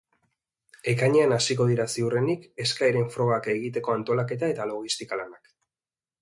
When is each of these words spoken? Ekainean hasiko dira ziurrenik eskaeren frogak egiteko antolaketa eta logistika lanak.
Ekainean 0.93 1.35
hasiko 1.35 1.67
dira 1.71 1.85
ziurrenik 1.97 2.47
eskaeren 2.65 3.05
frogak 3.17 3.51
egiteko 3.55 3.95
antolaketa 3.97 4.51
eta 4.55 4.67
logistika 4.73 5.21
lanak. 5.23 5.55